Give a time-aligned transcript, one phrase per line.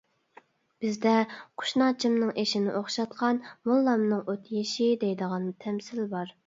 [0.85, 1.11] بىزدە:
[1.63, 6.37] «قۇشناچىمنىڭ ئېشىنى ئوخشاتقان موللامنىڭ ئوت يېشى.» دەيدىغان تەمسىل بار.